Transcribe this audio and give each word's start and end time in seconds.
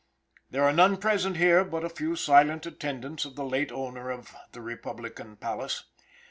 There 0.49 0.63
are 0.63 0.73
none 0.73 0.97
present 0.97 1.37
here 1.37 1.63
but 1.63 1.83
a 1.83 1.87
few 1.89 2.15
silent 2.15 2.65
attendants 2.65 3.23
of 3.23 3.35
the 3.35 3.45
late 3.45 3.71
owner 3.71 4.09
of 4.09 4.33
the 4.51 4.59
republican 4.61 5.35
palace. 5.37 5.83